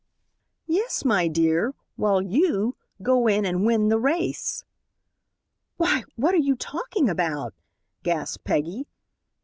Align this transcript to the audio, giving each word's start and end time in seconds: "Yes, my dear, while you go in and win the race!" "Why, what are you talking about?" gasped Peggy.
"Yes, 0.65 1.05
my 1.05 1.27
dear, 1.27 1.75
while 1.95 2.23
you 2.23 2.75
go 3.03 3.27
in 3.27 3.45
and 3.45 3.63
win 3.67 3.89
the 3.89 3.99
race!" 3.99 4.63
"Why, 5.77 6.05
what 6.15 6.33
are 6.33 6.37
you 6.39 6.55
talking 6.55 7.07
about?" 7.07 7.53
gasped 8.01 8.43
Peggy. 8.43 8.87